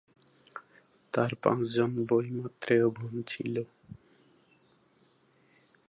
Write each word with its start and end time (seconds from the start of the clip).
তার 1.13 1.31
পাঁচজন 1.35 1.91
বৈমাত্রেয় 2.09 2.87
বোন 2.89 3.13
ছিল। 3.27 3.55